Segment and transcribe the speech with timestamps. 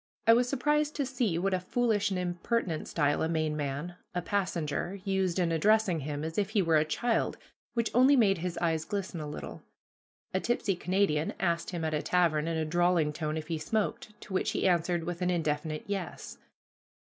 [0.25, 4.21] I was surprised to see what a foolish and impertinent style a Maine man, a
[4.23, 7.37] passenger, used in addressing him, as if he were a child,
[7.75, 9.61] which only made his eyes glisten a little.
[10.33, 14.19] A tipsy Canadian asked him at a tavern, in a drawling tone, if he smoked,
[14.21, 16.39] to which he answered with an indefinite "Yes."